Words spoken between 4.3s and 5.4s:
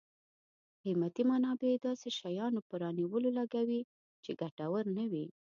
ګټور نه وي.